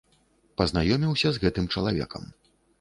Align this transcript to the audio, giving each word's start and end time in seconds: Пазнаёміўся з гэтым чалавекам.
Пазнаёміўся 0.61 1.27
з 1.37 1.43
гэтым 1.45 1.71
чалавекам. 1.77 2.23